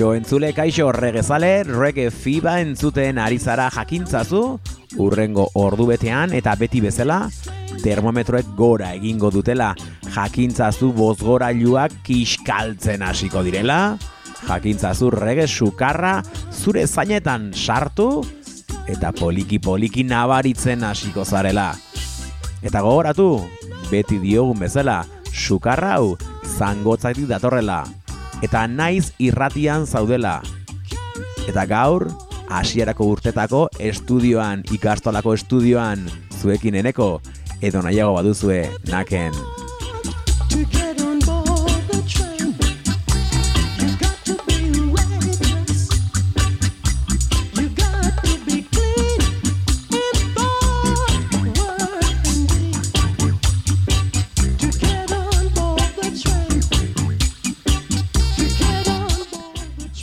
[0.00, 4.38] Kaixo entzule, kaixo regezale, rege fiba entzuten ari zara jakintzazu,
[4.96, 7.18] urrengo ordu betean eta beti bezala,
[7.82, 9.74] termometroek gora egingo dutela,
[10.14, 13.98] jakintzazu bozgorailuak kiskaltzen hasiko direla,
[14.48, 18.24] jakintzazu rege sukarra zure zainetan sartu,
[18.88, 21.74] eta poliki poliki nabaritzen hasiko zarela.
[22.64, 23.34] Eta gogoratu,
[23.92, 26.14] beti diogun bezala, sukarra hau
[26.56, 27.82] zangotzaitik datorrela,
[28.42, 30.40] eta naiz irratian zaudela.
[31.48, 32.08] Eta gaur,
[32.50, 36.06] hasierako urtetako estudioan, ikastolako estudioan,
[36.40, 37.20] zuekin eneko,
[37.60, 39.36] edo nahiago baduzue, naken.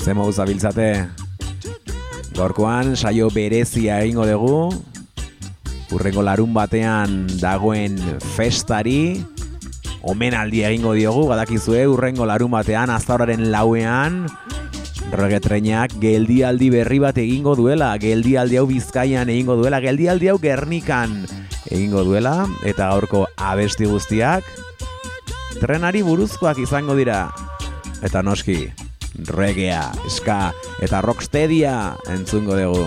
[0.08, 1.04] Zemo zabiltzate,
[2.38, 4.70] gaurkoan saio berezia egingo dugu,
[5.92, 7.98] urrengo larun batean dagoen
[8.38, 9.26] festari,
[10.08, 14.24] omenaldi egingo diogu, badakizue urrengo larun batean, aztauraren lauean,
[15.12, 21.20] Regetreinak geldialdi berri bat egingo duela, geldialdi hau Bizkaian egingo duela, geldialdi hau Gernikan
[21.68, 24.48] egingo duela, eta gaurko abesti guztiak
[25.60, 27.26] trenari buruzkoak izango dira.
[28.00, 28.62] Eta noski,
[29.26, 32.86] regea, ska eta rocksteadia entzungo dugu.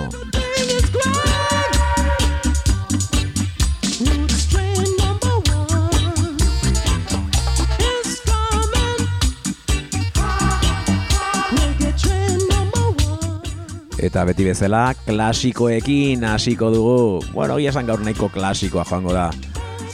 [14.00, 17.24] Eta beti bezala, klasikoekin hasiko dugu.
[17.34, 19.28] Bueno, hori esan gaur nahiko klasikoa joango da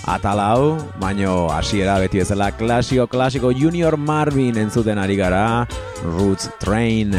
[0.06, 5.66] atala hau, baino hasiera beti bezala klasio klasiko Junior Marvin entzuten ari gara,
[6.04, 7.14] Roots Train.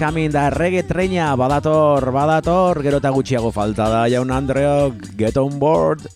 [0.00, 1.34] coming da reggae treina.
[1.36, 2.80] Badator badator.
[2.86, 5.10] Gero eta gutxiago falta da jaun andreok.
[5.20, 6.08] Get on board.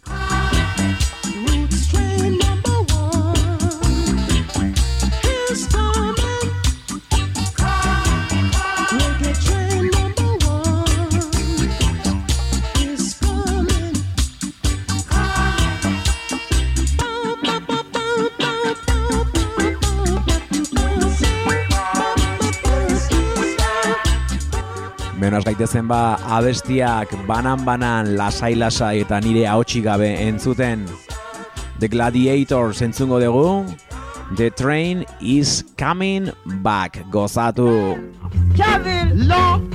[25.35, 30.87] has gaitezen ba abestiak banan-banan lasai-lasai eta nire ahotsi gabe entzuten.
[31.81, 33.67] The Gladiator entzungo dugu.
[34.37, 36.31] The train is coming
[36.63, 37.03] back.
[37.11, 37.99] Gozatu.
[38.57, 39.74] Kevin Love.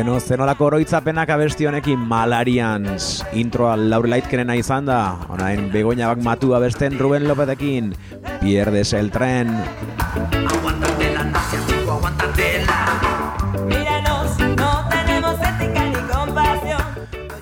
[0.00, 3.18] Beno, zenolako oroitzapenak abesti honekin Malarians?
[3.36, 5.18] Introa Laure Lightkerena izan da.
[5.28, 7.92] Onain Begoña bak matu abesten Ruben Lopetekin.
[8.40, 9.52] Pierdes el tren.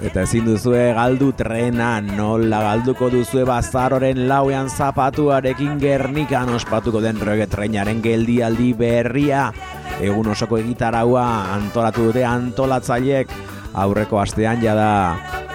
[0.03, 8.03] Eta ezin duzue galdu trena, nola galduko duzue bazaroren lauean zapatuarekin gernikan ospatuko den regetrenaren
[8.03, 9.53] geldialdi berria.
[10.01, 11.25] Egun osoko egitaraua
[11.57, 13.33] antolatu dute antolatzaiek
[13.75, 14.91] aurreko astean jada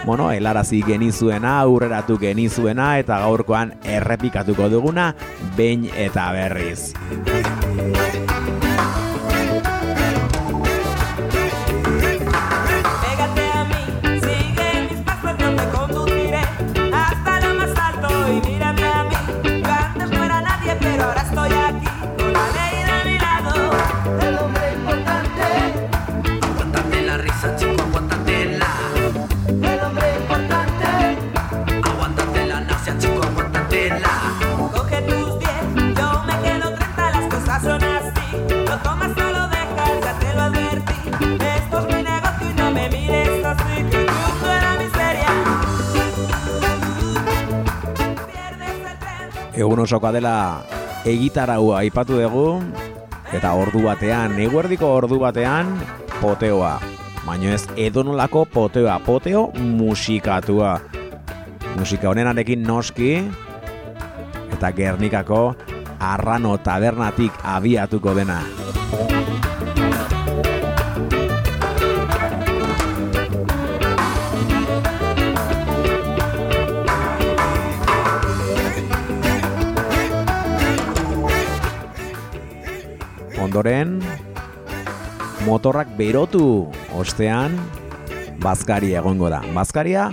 [0.05, 5.13] bueno, helarazi genizuena, aurreratu genizuena eta gaurkoan errepikatuko duguna
[5.55, 6.91] behin eta berriz.
[49.53, 50.35] Egun osokoa dela
[51.05, 52.47] egitaraua aipatu dugu
[53.37, 55.75] eta ordu batean, eguerdiko ordu batean
[56.21, 56.79] poteoa.
[57.23, 60.79] Baina ez edonolako poteoa, poteo musikatua.
[61.77, 63.13] Musika honenarekin noski
[64.57, 65.43] eta Gernikako
[66.03, 68.41] Arrano tabernatik abiatuko dena.
[83.53, 83.99] Ondoren,
[85.45, 87.53] motorrak berotu ostean,
[88.41, 89.43] bazkari egongo da.
[89.53, 90.07] Bazkaria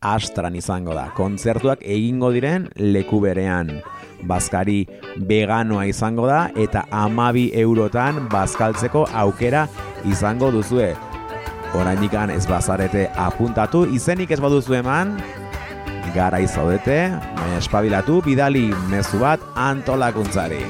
[0.00, 1.10] astran izango da.
[1.12, 3.74] Kontzertuak egingo diren leku berean.
[4.24, 4.78] Bazkari
[5.28, 9.66] veganoa izango da eta amabi eurotan bazkaltzeko aukera
[10.08, 10.94] izango duzue.
[11.76, 15.18] Orainikan ez bazarete apuntatu, izenik ez baduzu eman,
[16.16, 20.64] gara izaudete, baina espabilatu, bidali mezu bat antolakuntzari.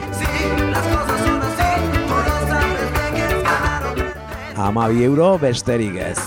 [4.66, 6.18] Amabi euro besterik ez.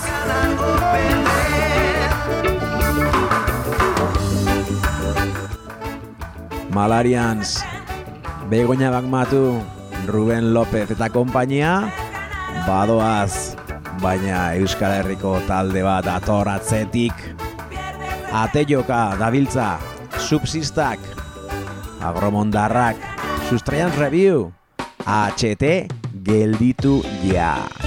[6.72, 7.60] Malarians,
[8.48, 9.60] Begoña Bagmatu,
[10.06, 11.92] Ruben López eta konpainia,
[12.64, 13.58] badoaz,
[14.00, 17.12] baina Euskal Herriko talde bat atoratzetik,
[18.32, 19.74] Ateioka dabiltza,
[20.16, 20.96] Subsistak,
[22.00, 22.96] Agromondarrak,
[23.50, 24.48] Sustraian Review,
[25.04, 25.92] HT
[26.24, 27.79] gelditu ja.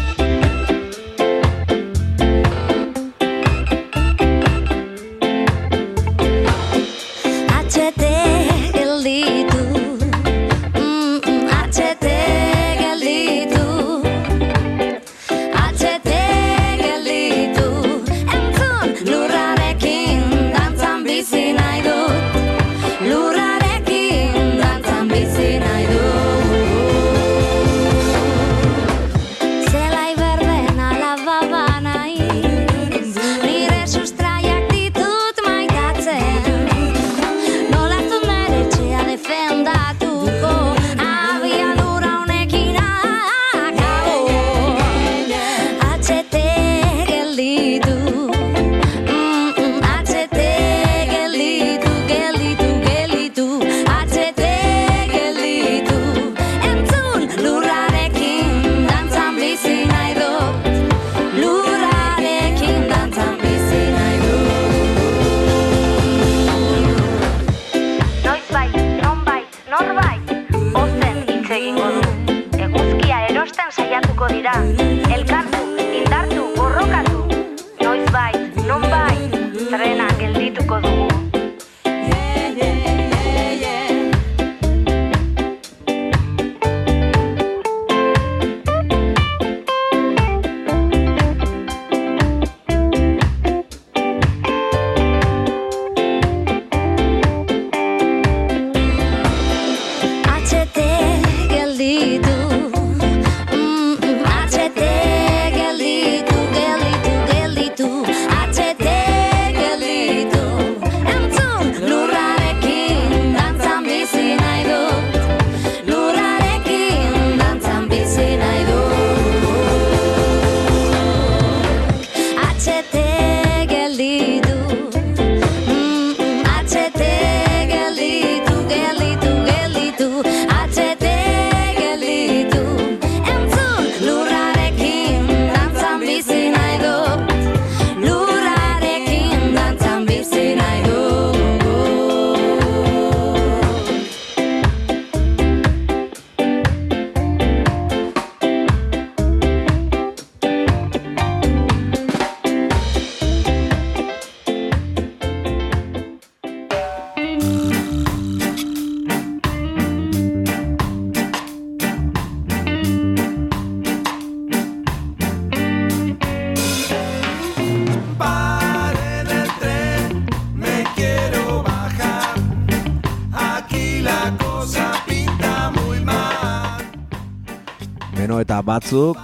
[178.65, 179.19] Batzuk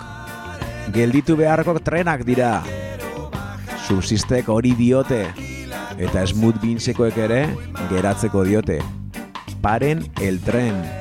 [0.93, 2.59] gelditu beharko trenak dira.
[3.87, 5.25] Subsistek hori diote.
[5.99, 7.41] Eta smooth beansekoek ere
[7.91, 8.79] geratzeko diote.
[9.63, 10.98] Paren el tren.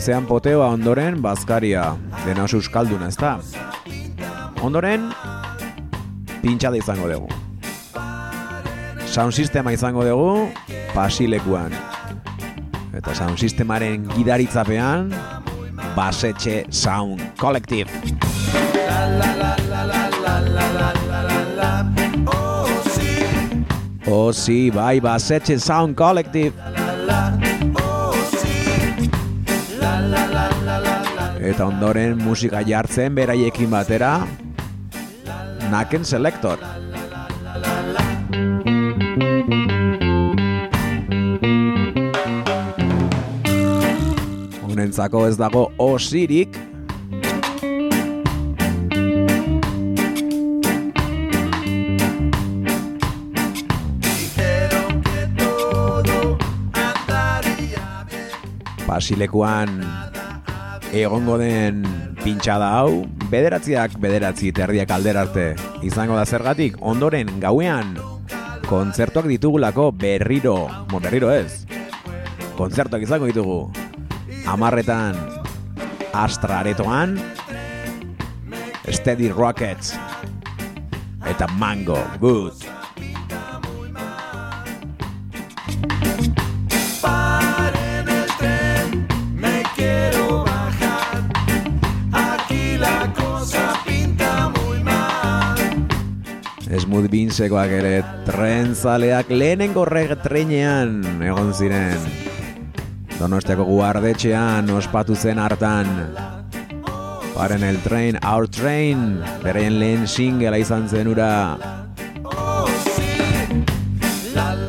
[0.00, 1.82] Goizean poteoa ondoren bazkaria.
[2.24, 3.34] Dena euskalduna, ezta?
[4.64, 5.10] Ondoren,
[6.40, 7.28] pintxada izango dugu.
[9.04, 10.48] Sound sistema izango dugu,
[10.94, 11.76] pasilekuan.
[12.96, 15.12] Eta sound sistemaren gidaritzapean,
[15.92, 17.92] basetxe sound collective.
[22.24, 23.12] Oh sí,
[24.06, 26.69] Oh, sí, bai, basetxe sound collective.
[31.50, 34.10] Eta ondoren musika jartzen beraiekin batera,
[35.72, 36.60] Naken Selector.
[44.62, 46.54] Honentzako ez dago osirik,
[53.98, 55.02] Dijeron
[60.92, 61.84] egongo den
[62.22, 65.54] pintxada hau, bederatziak bederatzi terdiak alderarte
[65.86, 67.94] izango da zergatik, ondoren gauean
[68.66, 70.56] kontzertuak ditugulako berriro,
[70.90, 71.66] mo berriro ez,
[72.58, 73.60] kontzertuak izango ditugu,
[74.50, 75.18] amarretan
[76.10, 77.16] Astra aretoan,
[78.90, 79.94] Steady Rockets,
[81.30, 82.69] eta Mango, good.
[97.00, 97.90] Smooth Beansekoak ere
[98.26, 102.02] trentzaleak lehenengo regtreinean egon ziren.
[103.14, 105.88] Donostiako guardetxean ospatu zen hartan.
[107.32, 111.56] Paren el train, our train, beraien lehen singela izan zen ura.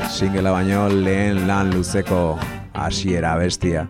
[0.08, 2.40] Singela baino lehen lan luzeko
[2.72, 3.90] hasiera bestia.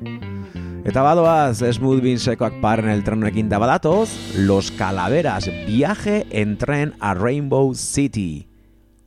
[0.81, 7.13] Eta badoaz, Smooth Beansekoak paren el trenekin da badatoz, Los Calaveras, viaje en tren a
[7.13, 8.47] Rainbow City.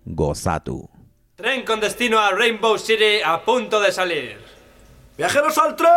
[0.05, 0.89] Gozatu.
[1.35, 4.39] Tren con destino a Rainbow City a punto de salir.
[5.19, 5.91] ¡Viajeros al tren!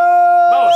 [0.50, 0.74] ¡Vamos!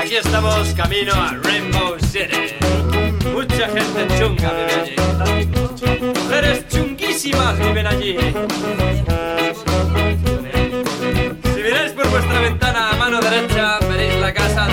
[0.00, 2.54] Aquí estamos camino a Rainbow City.
[3.34, 4.96] Mucha gente chunga vive allí.
[6.00, 8.16] Mujeres chunguísimas viven allí.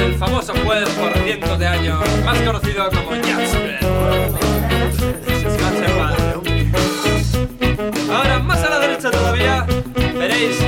[0.06, 3.80] Del famoso juez por cientos de años, más conocido como Jasper.
[8.12, 9.66] Ahora, más a la derecha todavía,
[10.16, 10.62] veréis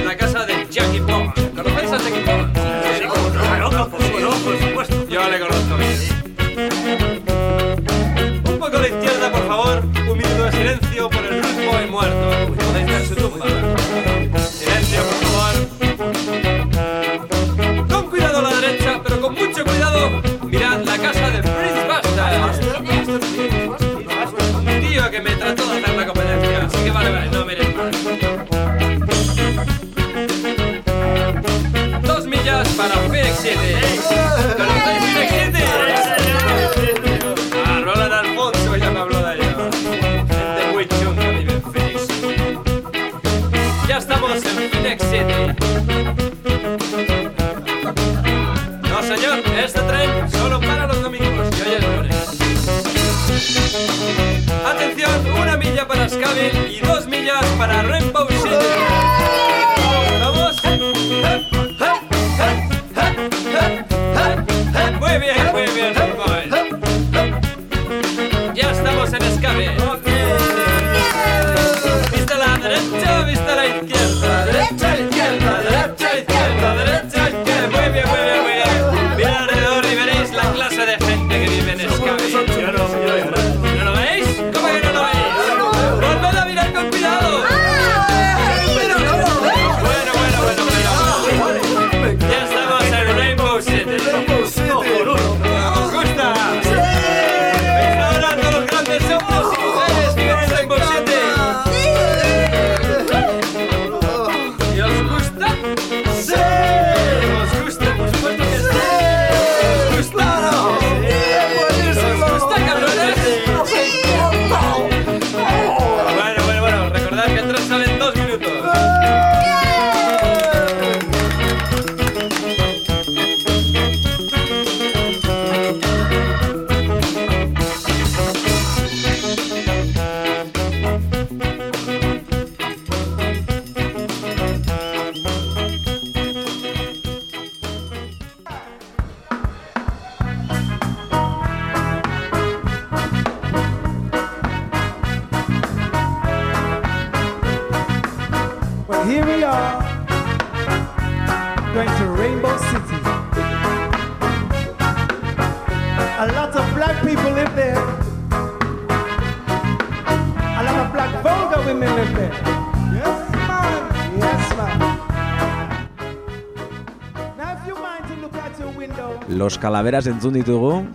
[169.59, 170.85] Calaveras entzun ditugu,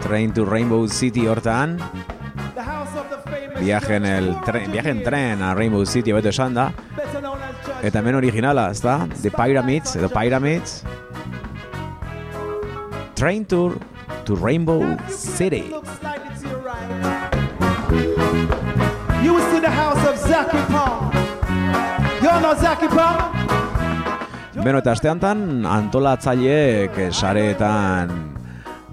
[0.00, 5.54] Train to Rainbow City hortan, the the viaje en el tren, viaje en tren a
[5.54, 6.72] Rainbow City, beto esan da,
[7.82, 9.06] eta hemen originala, ez da?
[9.22, 10.82] The Pyramids, edo Pyramids,
[13.14, 13.78] Train Tour
[14.24, 15.72] to Rainbow City.
[19.22, 21.12] You will see the house of Zaki Palm.
[22.22, 23.39] You know Zaki Palm?
[24.60, 28.10] Beno, eta asteantan antolatzaileek sareetan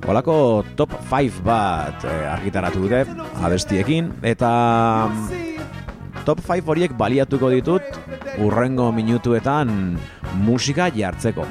[0.08, 3.02] Olako top 5 bat eh, argitaratu dute
[3.44, 4.52] abestiekin eta
[5.12, 7.84] mm, top 5 horiek baliatuko ditut
[8.40, 9.98] urrengo minutuetan
[10.46, 11.44] musika jartzeko.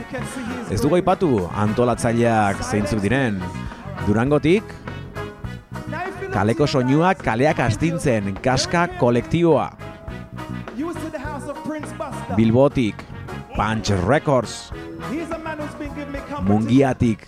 [0.73, 3.37] Ez dugu aipatu antolatzaileak zeintzuk diren.
[4.07, 4.73] Durangotik
[6.33, 9.69] kaleko soinuak kaleak astintzen kaska kolektiboa.
[12.41, 13.05] Bilbotik
[13.57, 14.71] Punch Records.
[16.45, 17.25] Mungiatik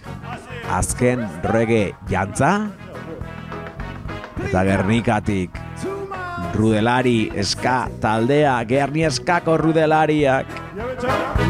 [0.68, 2.68] azken reggae jantza
[4.44, 5.56] eta Gernikatik
[6.54, 10.46] Rudelari eska taldea Gerni eskako Rudelariak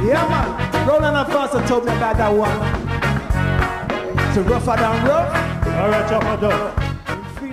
[0.07, 0.47] Yeah, man.
[0.87, 2.55] Roland and Foster told me about that one.
[4.35, 5.35] To rougher than rough.
[5.75, 6.79] All right, chop it up.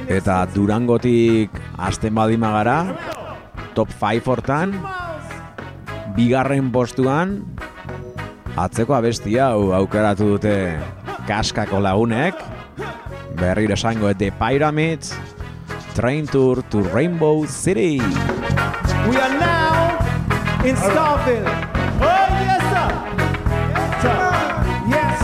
[0.08, 1.50] eta Durangotik
[1.82, 2.78] hasten badima gara
[3.74, 4.78] top 5 hortan
[6.16, 7.42] bigarren postuan
[8.56, 10.56] atzeko abesti hau aukeratu dute
[11.28, 12.40] kaskako lagunek
[13.36, 15.14] berriro esango The Pyramids
[15.96, 18.00] Train Tour to Rainbow City
[19.10, 19.66] We are now
[20.66, 21.46] in Starville.
[22.02, 22.90] Oh, yes, sir.
[24.90, 25.20] Yes.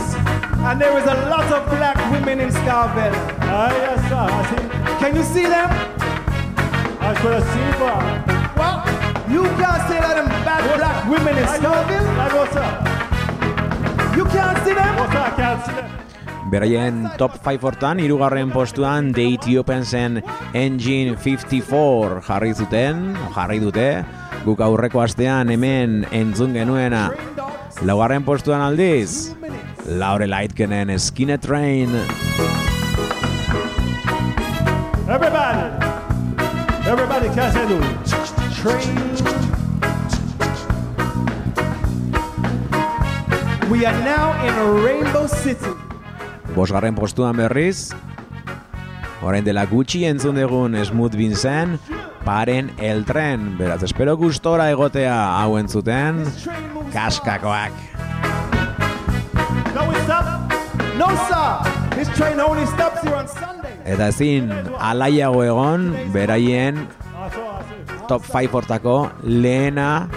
[0.67, 3.17] And there is a lot of black women in Starville.
[3.41, 4.27] Ah, yes, sir.
[4.29, 4.65] I see.
[5.01, 5.69] Can you see them?
[7.01, 7.69] I could see
[8.59, 8.77] Well,
[9.33, 10.00] you can't say
[11.11, 13.01] that them bad black women in Starville.
[14.15, 14.95] You can't see them?
[14.99, 15.91] I can't see them.
[16.51, 24.03] Beraien top 5 hortan, irugarren postuan The Ethiopiansen Engine 54 jarri zuten, jarri dute,
[24.43, 27.11] guk aurreko astean hemen entzun genuena.
[27.83, 29.35] Laugarren postuan aldiz,
[29.87, 31.89] Laure Aitkenen Skinner Train.
[35.07, 35.87] Everybody.
[36.85, 37.29] Everybody,
[37.67, 37.85] dude.
[38.61, 39.10] Train.
[43.71, 45.71] We are now in Rainbow City.
[46.51, 47.93] Bosgarren postuan berriz,
[49.23, 51.79] orain dela gutxi entzun dugun Smooth Vincent,
[52.25, 53.55] paren el tren.
[53.55, 56.19] Beraz, espero gustora egotea hau entzuten,
[56.91, 57.71] kaskakoak.
[59.71, 60.51] No, we stop.
[60.99, 61.95] No, sir.
[61.95, 63.71] This train only stops here on Sunday.
[63.87, 64.51] Eta ezin
[64.83, 66.89] alaiago egon beraien
[68.11, 70.09] top 5 hortako lehena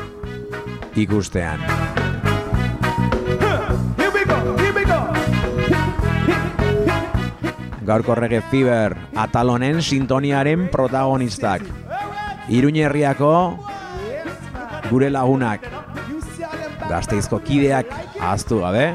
[0.98, 1.83] ikustean.
[7.84, 11.62] Gaurko Reggae Fever atalonen sintoniaren protagonistak.
[12.48, 13.58] Iruñerriako
[14.88, 15.66] gure lagunak.
[16.88, 18.86] Gazteizko kideak ahaztu gabe.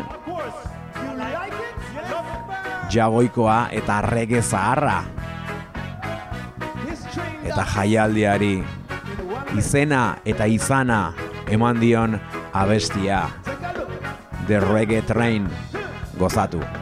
[2.89, 5.03] Jagoikoa eta rege zaharra.
[7.45, 8.55] Eta jaialdiari
[9.57, 11.13] izena eta izana
[11.49, 12.17] eman dion
[12.53, 13.27] abestia.
[14.47, 15.45] The Reggae Train
[16.17, 16.78] gozatu.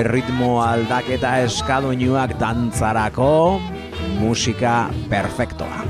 [0.00, 3.60] Erritmo aldaketa eskadoinuak dantzarako
[4.18, 5.84] musika perfektoa.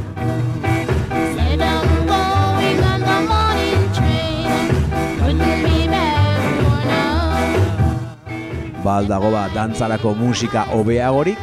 [8.84, 11.40] Baldago ba dantzarako musika hobeagorik,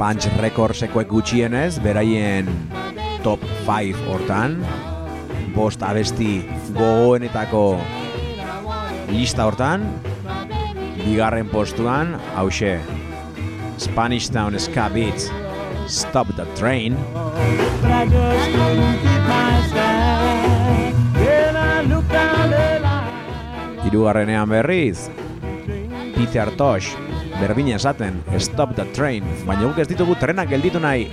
[0.00, 2.46] Punch Recordsekoek gutxienez, beraien
[3.24, 4.54] top 5 hortan,
[5.60, 6.40] bost abesti
[6.72, 7.64] gogoenetako
[9.12, 9.82] lista hortan,
[11.02, 12.78] bigarren postuan, hause,
[13.76, 15.28] Spanish Town Ska Beats,
[15.86, 16.96] Stop the Train,
[17.82, 20.94] But I just couldn't keep my stride.
[21.18, 23.84] Then I looked down the line.
[23.84, 25.10] hirugarrenean berriz,
[26.16, 26.94] Peter Tosh,
[27.36, 31.10] berdina esaten, Stop the Train, baina guk ez ditugu trenak gelditu nahi,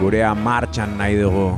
[0.00, 1.48] gurea martxan nahi dugu.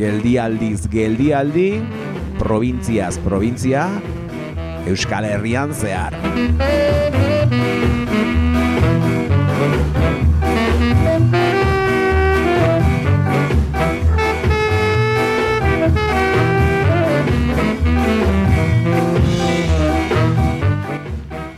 [0.00, 1.68] Geldialdiz geldialdi,
[2.40, 3.86] probintziaz probintzia,
[4.90, 6.16] Euskal Herrian zehar.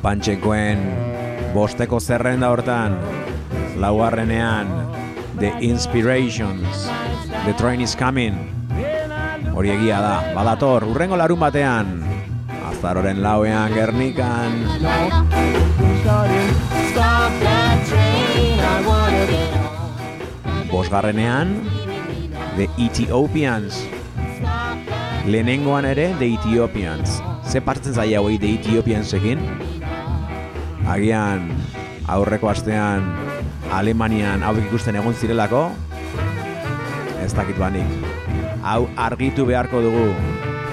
[0.02, 1.11] Pantxekoen
[1.52, 2.96] bosteko zerrenda hortan,
[3.76, 4.68] laugarrenean,
[5.38, 6.88] The Inspirations,
[7.44, 8.36] The Train is Coming,
[9.52, 12.00] hori egia da, badator, urrengo larun batean,
[12.70, 14.64] azaroren lauean Gernikan,
[20.72, 21.52] bosgarrenean,
[22.56, 23.84] The Ethiopians,
[25.26, 27.20] lehenengoan ere The Ethiopians.
[27.44, 29.61] Ze partzen zaila hoi The Ethiopiansekin?
[30.88, 31.50] Agian
[32.10, 33.04] aurreko astean
[33.72, 35.70] Alemanian hauek ikusten egon zirelako?
[37.22, 37.86] Ez dakit banik.
[38.62, 40.08] Hau argitu beharko dugu.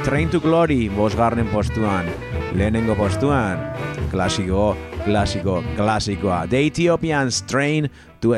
[0.03, 2.09] Train to Glory bosgarren postuan.
[2.57, 3.61] Lehenengo postuan,
[4.09, 6.47] klasiko, klasiko, klasikoa.
[6.49, 7.89] The Ethiopians Train
[8.21, 8.33] to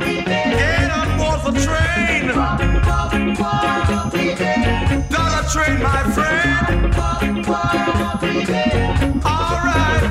[0.00, 2.24] Bebe era mo the train.
[5.12, 6.64] Tala train my friend.
[9.24, 10.02] All right.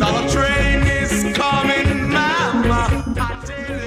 [0.00, 2.82] We're train is coming mama.
[3.14, 3.78] I tell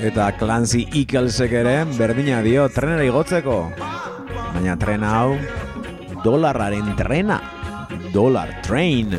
[0.00, 0.08] you.
[0.08, 3.72] Eta Clancy ikel ere berdina dio trenera igotzeko.
[4.54, 5.36] Baina tren hau
[6.22, 7.40] dolarraren trena.
[8.12, 9.16] Dollar train.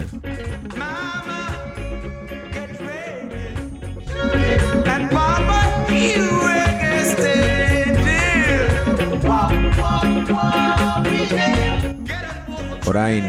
[12.88, 13.26] Orain,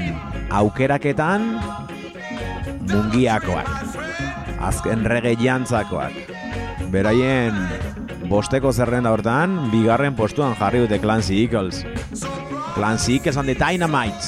[0.50, 1.44] aukeraketan
[2.84, 3.70] mungiakoak.
[4.60, 6.12] Azken rege jantzakoak.
[6.92, 7.56] Beraien
[8.28, 11.84] bosteko zerrenda hortan, bigarren postuan jarri dute Clancy Eagles.
[12.74, 14.24] Clancy Eagles and the Dynamite.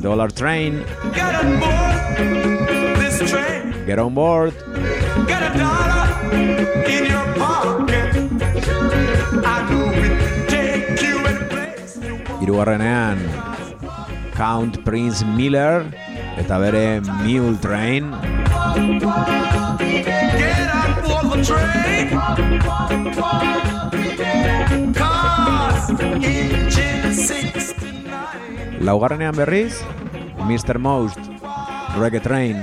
[0.00, 0.84] Dollar Train,
[1.14, 2.68] Get on board
[3.00, 3.86] this train.
[3.86, 4.52] Get on Board,
[5.26, 6.08] Get a dollar
[6.84, 8.12] in your pocket.
[9.44, 12.40] I know it take you any place you want.
[12.44, 13.18] Hirugarrenean
[14.34, 15.90] Count Prince Miller
[16.36, 18.12] eta bere Mule Train.
[18.12, 19.58] Get on board
[21.32, 21.78] the train.
[25.88, 26.57] 69.
[28.80, 29.82] Laugarrenean berriz
[30.46, 30.78] Mr.
[30.78, 31.18] Most
[31.98, 32.56] Reggae Train.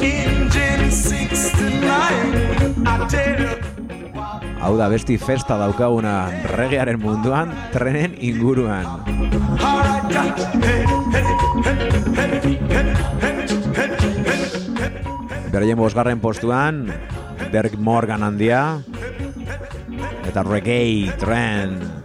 [0.00, 2.86] Engine 69.
[2.86, 3.50] I tell you.
[4.60, 8.84] Hau da besti festa daukaguna regearen munduan trenen inguruan.
[15.50, 16.86] Beraien bosgarren postuan
[17.50, 18.82] Derek Morgan handia
[20.28, 21.99] eta Reggae Train.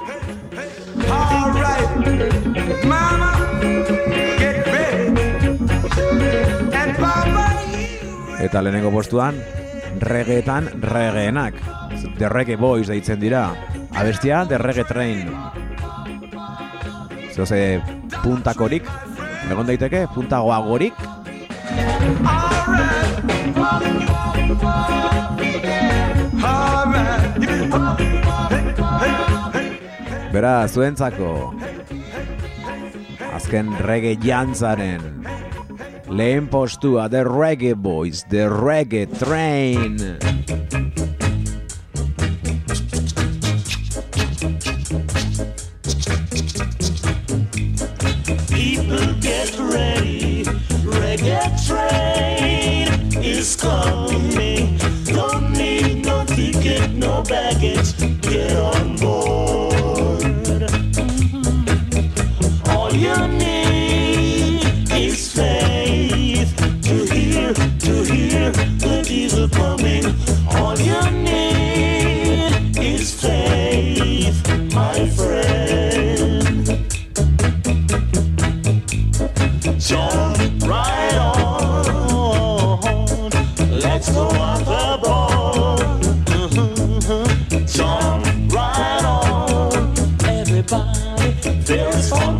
[8.46, 9.40] Eta lehenengo postuan
[10.00, 11.56] regeetan regeenak.
[12.20, 13.50] The Reggae Boys deitzen dira.
[13.92, 15.32] Abestia The Reggae Train.
[17.36, 17.82] Zoze
[18.22, 18.88] puntakorik,
[19.52, 20.94] egon daiteke, punta goagorik,
[30.36, 31.54] Bera, zuentzako.
[33.38, 35.24] Azken reggae jantzaren
[36.12, 40.95] Lehen postua The Reggae Boys The Reggae Train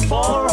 [0.08, 0.45] for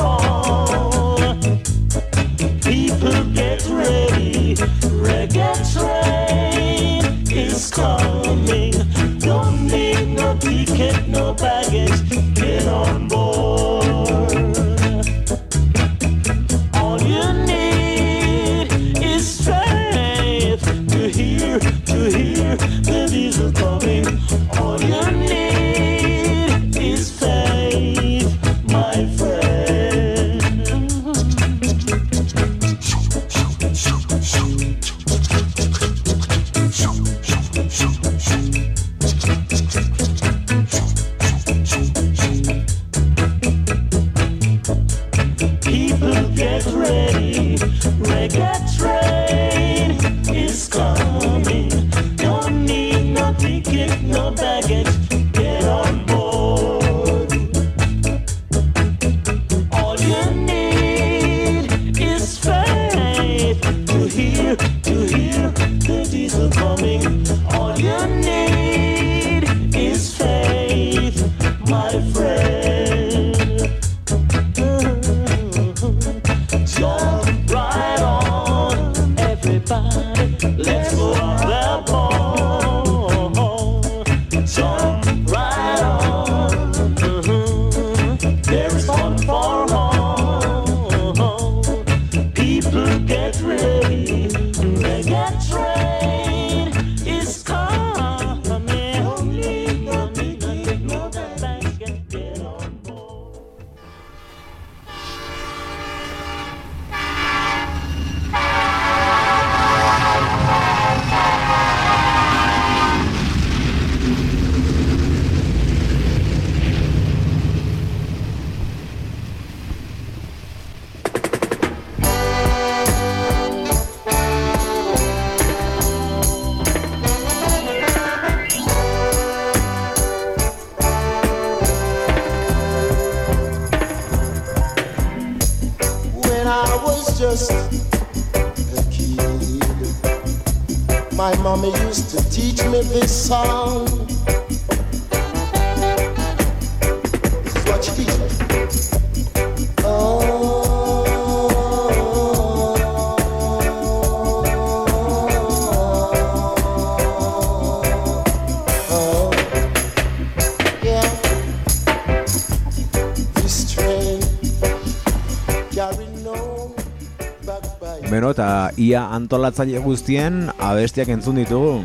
[169.13, 171.83] antolatzaile guztien abestiak entzun ditugu.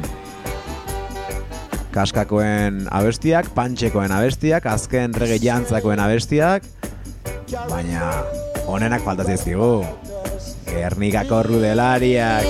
[1.91, 6.67] Kaskakoen abestiak, pantxekoen abestiak, azken rege jantzakoen abestiak,
[7.71, 8.11] baina
[8.67, 9.81] honenak falta zizkigu.
[10.67, 12.45] Gernikako rudelariak.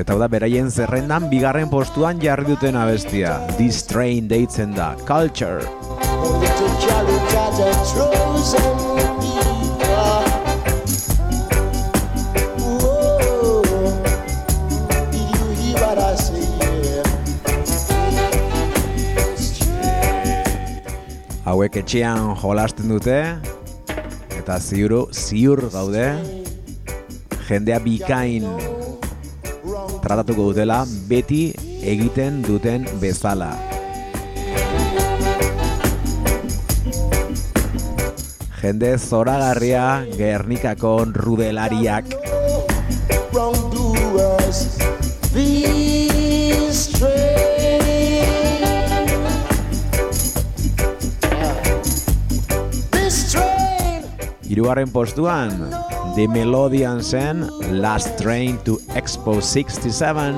[0.00, 3.36] Eta da beraien zerrendan bigarren postuan jarri duten abestia.
[3.58, 5.79] This train deitzen da, Culture.
[21.50, 23.16] Hauek etxean jolasten dute,
[24.38, 26.04] eta ziuru, ziur gaude,
[27.48, 28.46] jendea bikain
[30.04, 31.42] tratatuko dutela beti
[31.82, 33.69] egiten duten bezala.
[38.60, 42.12] Jende zoragarria Gernikako rudelariak.
[54.50, 55.70] Hirugarren postuan
[56.16, 57.48] The Melodian zen
[57.80, 60.36] Last Train to Expo 67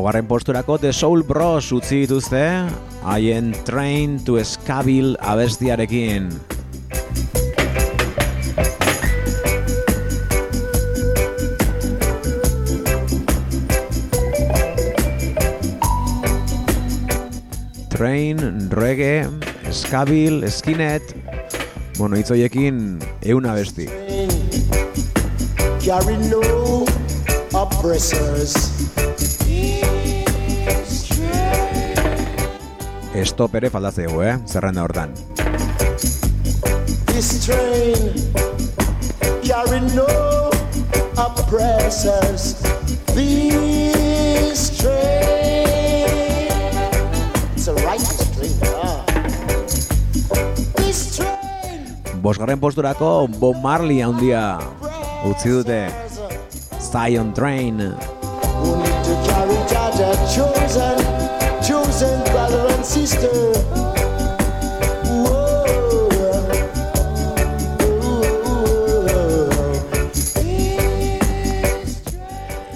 [0.00, 2.38] Laugarren posturako The Soul Bros utzi dituzte
[3.04, 6.30] haien Train to Escabil abestiarekin.
[17.92, 19.28] Train, reggae,
[19.68, 21.12] eskabil, skinhead,
[21.98, 23.90] bueno, hitz horiekin eun abesti.
[27.80, 28.52] Oppressors.
[33.24, 34.34] Stop ere faltatzeu, eh?
[34.44, 35.14] Zerrenda hortan.
[37.08, 38.12] This train
[39.40, 40.04] carry no
[41.16, 42.60] oppressors.
[43.16, 46.52] This train,
[47.56, 48.60] it's a righteous train.
[50.76, 51.88] This train,
[52.20, 54.60] Bosgarren posturako Bob Marley handia
[55.24, 56.09] utzi dute
[56.90, 57.80] Zion Train.
[57.80, 60.98] only to carry Jaja chosen,
[61.62, 63.30] chosen brother and sister.
[65.22, 65.60] Whoa.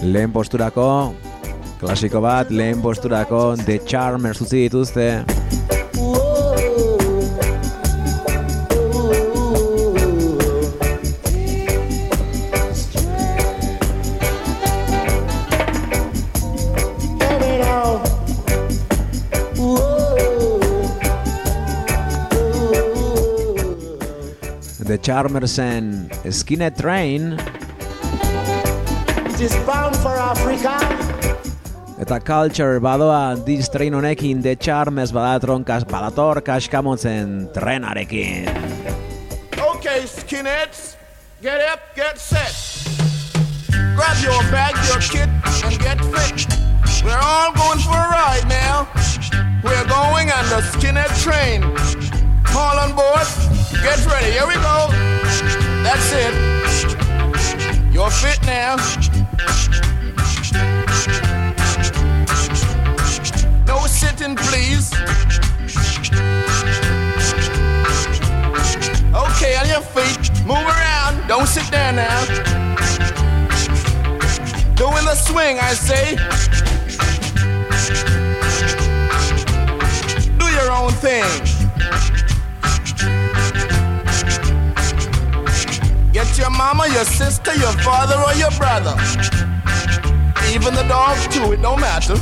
[0.02, 1.14] Lehen posturako
[1.80, 5.33] klasiko bat, lehen posturako The Charmers utzi dituzte.
[25.04, 27.36] The Charmersen Skinhead Train
[29.28, 30.80] It is bound for Africa.
[32.00, 38.48] eta Culture badoa This Train honekin The Charmers badatron kas, badator kaskamotzen trenarekin.
[39.60, 40.96] Okay, skinheads,
[41.42, 42.56] get up, get set.
[43.92, 45.28] Grab your bag, your kit,
[45.68, 46.48] and get fit.
[47.04, 48.88] We're all going for a ride now.
[49.60, 51.60] We're going on the skinhead train.
[52.56, 53.53] All on board.
[53.82, 54.32] Get ready.
[54.32, 54.88] Here we go.
[55.82, 56.34] That's it.
[57.92, 58.76] You're fit now.
[63.66, 64.92] No sitting, please.
[69.14, 70.30] Okay, on your feet.
[70.44, 71.26] Move around.
[71.28, 72.24] Don't sit down now.
[74.74, 76.16] Doing the swing, I say.
[80.38, 81.53] Do your own thing.
[86.34, 88.90] Get your mama your sister, your father, or your brother.
[90.52, 92.16] Even the dog too, it don't matter.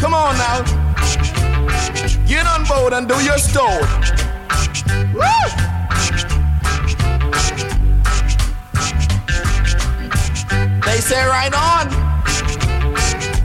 [0.00, 0.62] Come on now.
[2.26, 3.84] Get on board and do your story.
[5.12, 5.28] Woo!
[10.86, 11.90] They say right on.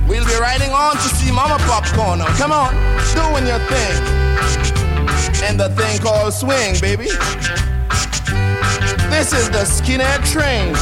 [0.08, 2.22] We'll be riding on to see Mama Popcorn.
[2.38, 2.74] Come on,
[3.14, 4.22] doing your thing.
[5.44, 7.10] And the thing called swing, baby.
[9.22, 10.74] This is the skinhead train.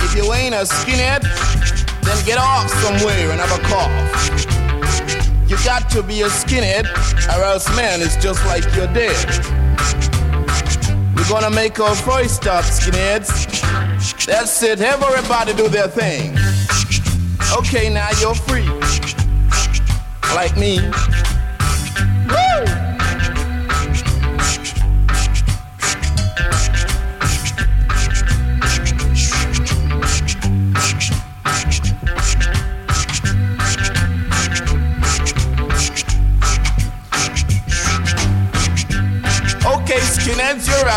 [0.00, 1.20] If you ain't a skinhead,
[2.00, 3.90] then get off somewhere and have a cough.
[5.46, 6.86] You got to be a skinhead,
[7.36, 9.14] or else, man, it's just like you're dead.
[11.14, 14.24] We're gonna make our voice stop, skinheads.
[14.24, 16.34] That's it, everybody do their thing.
[17.58, 18.66] Okay, now you're free.
[20.34, 20.80] Like me.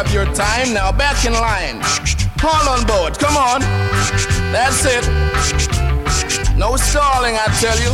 [0.03, 0.73] Have your time.
[0.73, 1.81] Now back in line.
[2.41, 3.59] All on board, come on.
[4.53, 5.03] That's it.
[6.57, 7.91] No stalling, I tell you.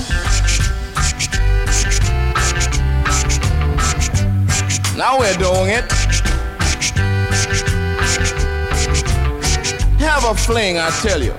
[4.96, 5.92] Now we're doing it.
[10.00, 11.34] Have a fling, I tell you.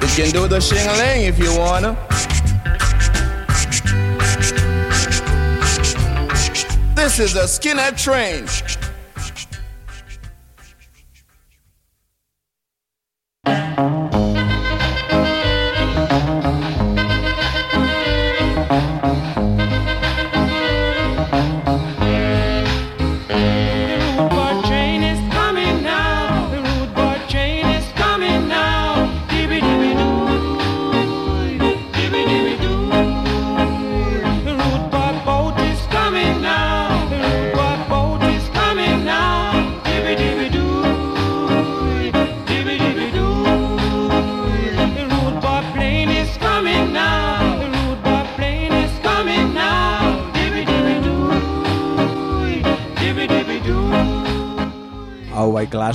[0.00, 2.17] You can do the shingling if you wanna.
[7.08, 8.44] This is a skinhead train.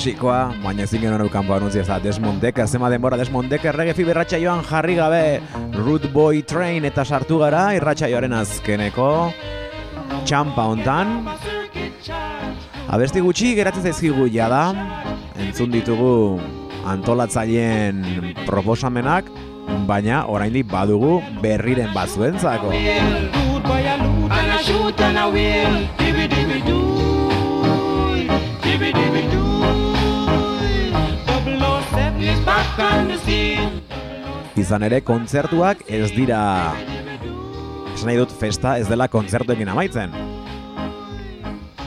[0.03, 4.37] Klasikoa, baina ezin genuen eukan banutzi ez da Desmond zema denbora Desmond Decker rege fiberratxa
[4.37, 5.39] joan jarri gabe
[5.71, 9.31] Root Boy Train eta sartu gara irratxa joaren azkeneko
[10.25, 11.23] txampa hontan.
[12.89, 14.73] Abesti gutxi geratzen zaizkigu jada,
[15.39, 16.37] entzun ditugu
[16.83, 19.31] antolatzaileen proposamenak,
[19.87, 22.75] baina oraindik badugu berriren batzuentzako.
[34.57, 36.39] Izan ere, kontzertuak ez dira...
[37.93, 40.15] Esan nahi dut festa ez dela kontzertuekin amaitzen.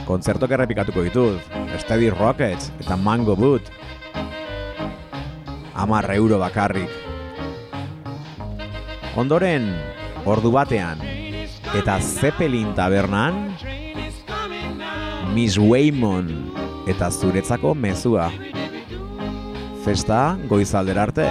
[0.07, 1.43] Kontzertuak errepikatuko ditut.
[1.83, 3.67] Steady Rockets eta Mango Boot.
[5.75, 6.89] Amar euro bakarrik.
[9.19, 9.67] Ondoren,
[10.23, 11.01] ordu batean,
[11.75, 13.49] eta Zeppelin tabernan,
[15.35, 16.31] Miss Waymon
[16.87, 18.31] eta zuretzako mezua.
[19.87, 21.23] Festa goizaldera arte.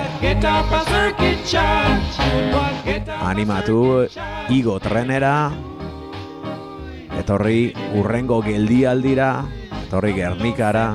[3.20, 4.08] Animatu
[4.48, 5.50] igo trenera
[7.20, 9.28] etorri urrengo geldialdira
[9.82, 10.86] etorri Gernikara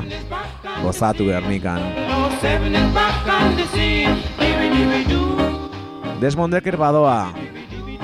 [0.81, 1.85] gozatu Gernikan
[2.41, 4.17] 007 is back on the scene.
[4.41, 6.17] Dibby dibby doo.
[6.17, 7.29] Desmond Decker badoa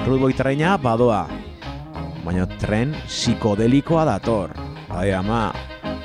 [0.05, 1.25] Rude Boy trena badoa
[2.21, 4.53] baina tren psikodelikoa dator
[4.85, 5.49] bai ama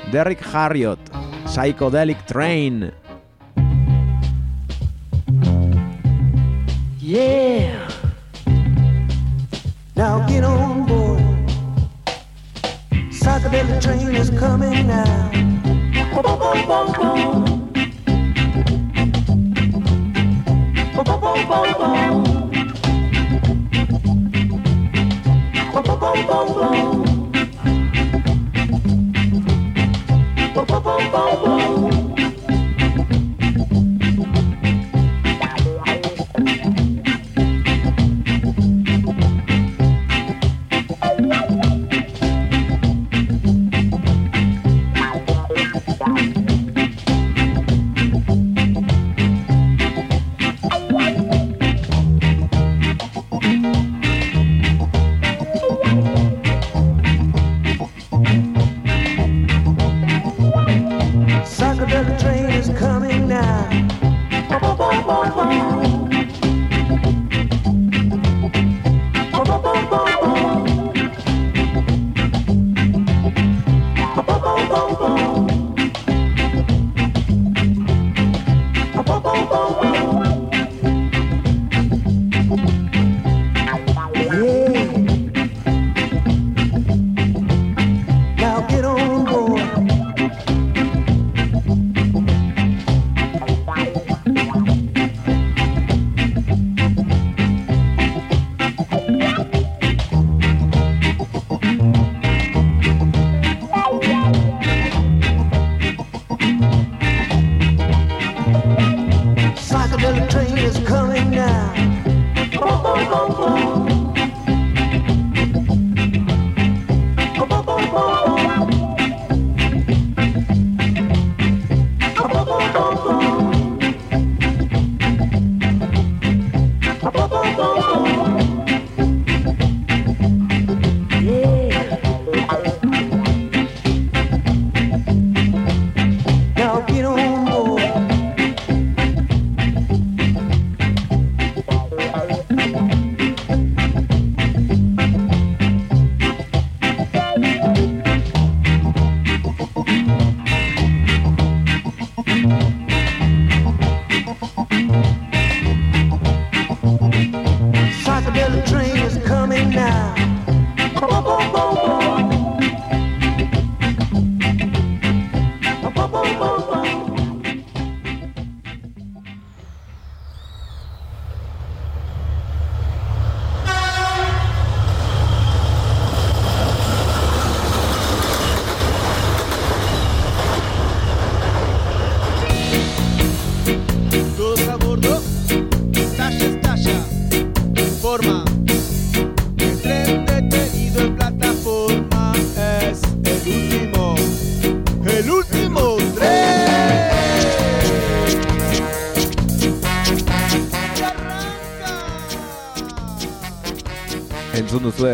[0.09, 1.13] Derrick Harriot
[1.45, 3.02] Psychedelic Train
[7.05, 7.89] Yeah.
[9.93, 11.19] Now get on board.
[13.11, 15.29] Psychedelic train is coming now.
[16.13, 17.43] Boom, boom, boom, boom.
[20.93, 22.23] Boom, boom, boom, boom, boom.
[25.73, 27.03] Boom, boom, boom, boom, boom.
[30.53, 32.02] Boom, boom,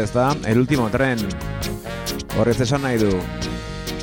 [0.09, 1.19] ez da, el último tren.
[2.37, 3.11] Horrez esan nahi du,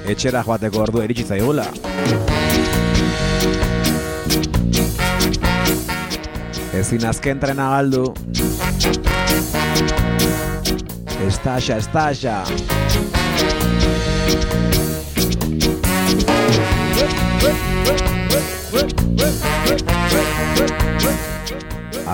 [0.07, 1.67] etxera joateko ordu eritsi zaigula.
[6.77, 8.05] Ezin azken trena galdu.
[11.27, 12.43] Estaxa, estaxa.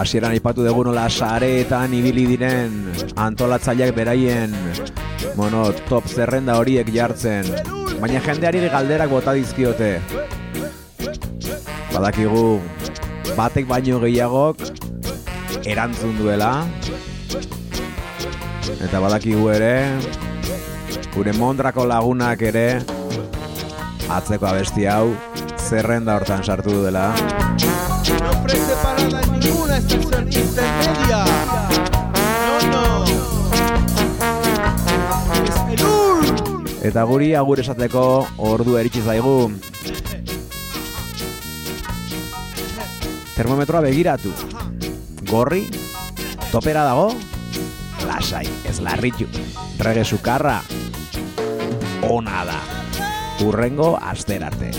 [0.03, 2.73] Hasieran aipatu dugu nola sareetan ibili diren
[3.23, 4.51] antolatzaileak beraien
[5.37, 7.47] bueno, top zerrenda horiek jartzen.
[8.01, 9.93] Baina jendeari galderak bota dizkiote.
[11.93, 12.59] Badakigu
[13.39, 14.65] batek baino gehiagok
[15.63, 16.51] erantzun duela.
[18.83, 19.75] Eta badakigu ere
[21.15, 22.67] gure Mondrako lagunak ere
[24.11, 25.13] atzeko abesti hau
[25.63, 27.13] zerrenda hortan sartu dela.
[29.93, 31.25] Estación intermedia.
[32.47, 33.05] No, no.
[35.45, 36.65] Es el UR.
[36.83, 39.53] Eta guri agur esateko ordu eritsi zaigu.
[43.37, 44.33] Termometroa begiratu.
[45.31, 45.65] Gorri,
[46.51, 47.15] topera dago,
[48.07, 49.27] lasai, ez larritu.
[49.79, 50.61] Rege sukarra,
[52.09, 52.61] ona da.
[53.43, 54.71] Urrengo aster arte.